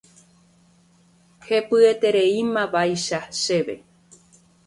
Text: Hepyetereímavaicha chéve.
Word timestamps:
Hepyetereímavaicha 1.47 3.19
chéve. 3.41 3.75